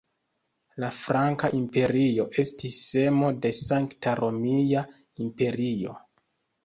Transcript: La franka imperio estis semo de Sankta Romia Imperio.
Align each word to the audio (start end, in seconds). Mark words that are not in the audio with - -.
La 0.83 0.87
franka 0.99 1.49
imperio 1.57 2.25
estis 2.43 2.79
semo 2.87 3.31
de 3.45 3.53
Sankta 3.61 4.15
Romia 4.21 4.85
Imperio. 5.27 5.95